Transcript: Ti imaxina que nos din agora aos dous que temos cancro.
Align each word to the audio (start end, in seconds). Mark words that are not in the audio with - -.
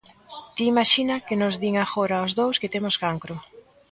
Ti 0.55 0.63
imaxina 0.73 1.23
que 1.27 1.39
nos 1.41 1.55
din 1.61 1.75
agora 1.79 2.15
aos 2.17 2.31
dous 2.39 2.59
que 2.61 2.71
temos 2.75 2.95
cancro. 3.03 3.35